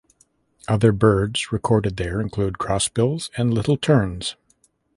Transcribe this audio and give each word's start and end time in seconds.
Other 0.67 0.91
birds 0.93 1.51
recorded 1.51 1.97
there 1.97 2.19
include 2.19 2.57
crossbills 2.57 3.29
and 3.37 3.53
little 3.53 3.77
terns. 3.77 4.35